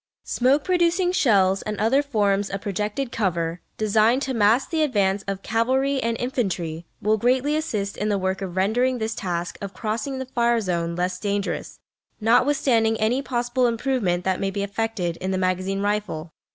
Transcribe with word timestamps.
Smoke 0.25 0.63
producing 0.63 1.11
shells 1.11 1.61
and 1.61 1.77
other 1.79 2.01
forms 2.01 2.49
of 2.49 2.61
projected 2.61 3.11
cover, 3.11 3.61
designed 3.77 4.23
to 4.23 4.33
mask 4.33 4.71
the 4.71 4.81
advance 4.81 5.23
of 5.27 5.43
cavalry 5.43 6.01
and 6.01 6.17
infantry, 6.19 6.87
will 7.03 7.17
greatly 7.19 7.55
assist 7.55 7.97
in 7.97 8.09
the 8.09 8.17
work 8.17 8.41
of 8.41 8.57
rendering 8.57 8.97
this 8.97 9.13
task 9.13 9.59
of 9.61 9.75
crossing 9.75 10.17
the 10.17 10.25
fire 10.25 10.59
zone 10.59 10.95
less 10.95 11.19
dangerous, 11.19 11.77
notwithstanding 12.19 12.99
any 12.99 13.21
possible 13.21 13.67
improvement 13.67 14.23
that 14.23 14.39
may 14.39 14.49
be 14.49 14.63
effected 14.63 15.17
in 15.17 15.29
the 15.29 15.37
magazine 15.37 15.81
rifle. 15.81 16.31